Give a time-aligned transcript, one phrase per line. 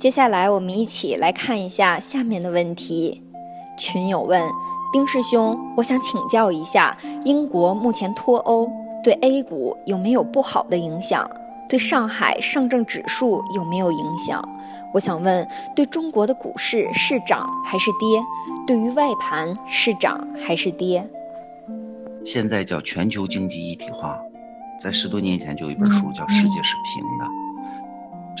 [0.00, 3.22] 接下来我们一起来看一下下面的问题。
[3.76, 4.42] 群友问
[4.90, 8.66] 丁师兄，我想请教一下，英国目前脱欧
[9.04, 11.30] 对 A 股有没有不好的影响？
[11.68, 14.42] 对上海上证指数有没有影响？
[14.94, 18.22] 我想问，对中国的股市是涨还是跌？
[18.66, 21.06] 对于外盘是涨还是跌？
[22.24, 24.18] 现在叫全球经济一体化，
[24.82, 27.24] 在十多年前就有一本书叫《世界是平的》。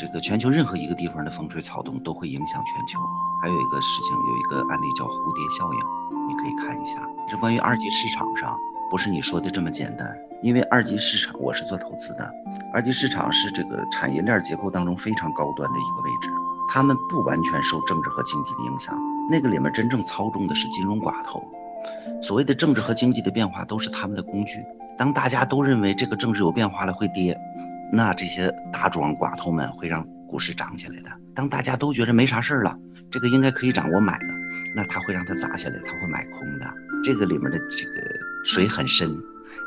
[0.00, 2.98] 这个全球任何一个地方的风吹草动都会影响全球。
[3.42, 7.06] 还有一个事情，有一个案例叫蝴蝶效应，你可以看一下。
[7.28, 8.56] 这关于二级市场上，
[8.88, 10.10] 不是你说的这么简单。
[10.40, 12.32] 因为二级市场，我是做投资的，
[12.72, 16.30] 二级市场是这个产业链结构当中非常高端的一个位置，
[16.72, 21.46] 他们不完全受政治和经济的影响，那个里面真正操纵的是金融寡头。
[22.22, 24.64] 所谓的政治和经济的变化都是他们的工具。
[24.96, 27.38] 当大家都认为这个政治有变化了会跌，
[27.92, 31.10] 那这些大庄寡头们会让股市涨起来的。
[31.34, 32.76] 当大家都觉得没啥事儿了，
[33.10, 34.34] 这个应该可以涨，我买了，
[34.74, 36.66] 那他会让它砸下来，他会买空的。
[37.02, 37.92] 这个里面的这个
[38.44, 39.16] 水很深。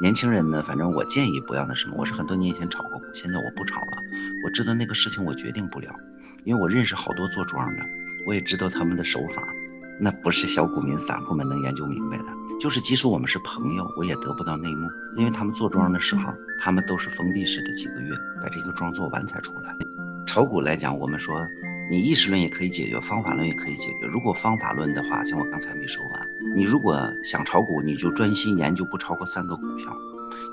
[0.00, 1.96] 年轻人呢，反正我建议不要那什么。
[1.96, 3.98] 我是很多年前炒过股，现在我不炒了。
[4.44, 5.94] 我知道那个事情我决定不了，
[6.44, 7.84] 因为我认识好多做庄的，
[8.26, 9.42] 我也知道他们的手法，
[10.00, 12.24] 那不是小股民、散户们能研究明白的。
[12.60, 19.76] 就是即使我们是朋友，我也得不到内幕，因为他们做庄的时候，他们都是封闭式的几个月，把这个庄做完才出来。
[20.26, 21.46] 炒股来讲，我们说。
[21.90, 24.06] 你意识论也可以解决，方法论也可以解决。
[24.12, 29.96] 如果方法论的话，像我刚才没说完，你如果想炒股，你就专心研究不超过三个股票，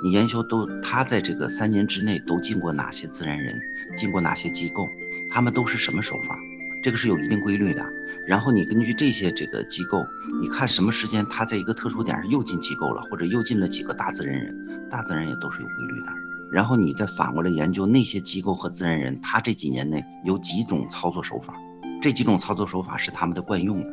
[0.00, 3.60] 你研究都他在这个三年之内都进过哪些自然人，
[3.96, 4.88] 进过哪些机构，
[5.28, 6.38] 他们都是什么手法，
[6.84, 7.82] 这个是有一定规律的。
[8.26, 10.06] 然后你根据这些这个机构，
[10.38, 16.08] 你看什么时间他在一个特殊点上又进机构了，或者又进了几个大自然人，大自然也都是有规律的。
[16.52, 21.54] 然后你再反过来研究那些机构和自然人，他这几年内有几种操作手法，
[22.02, 23.90] 这几种操作手法是他们的惯用的。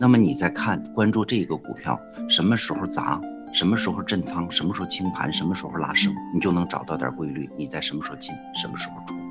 [0.00, 1.96] 那么你再看关注这个股票
[2.28, 3.20] 什么时候砸，
[3.52, 7.48] 什么时候震仓，什么时候清盘，什么时候拉升，你就能找到点规律。
[7.56, 9.23] 你在什么时候进，什么时候出。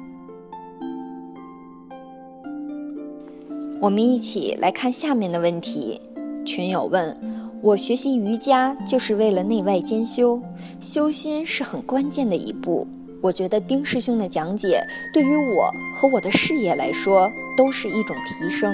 [3.84, 6.00] 我们一起来看下面的问题。
[6.46, 7.14] 群友问。
[7.62, 10.42] 我学习瑜伽就是为了内外兼修，
[10.80, 12.88] 修心是很关键的一步。
[13.22, 14.82] 我觉得丁师兄的讲解
[15.14, 18.74] 对于我和我的事业来说都是一种提升。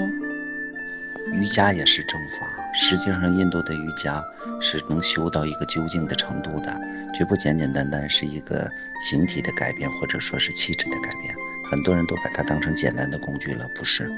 [1.32, 4.24] 瑜伽也是正法，实际上印度的瑜伽
[4.60, 6.80] 是能修到一个究竟的程度的，
[7.18, 8.68] 绝不简简单单是一个
[9.08, 11.34] 形体的改变，或者说是气质的改变。
[11.70, 14.10] 很多人都把它当成简单的工具了，不是，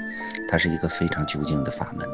[0.49, 2.07] 它是一个非常究竟的法门。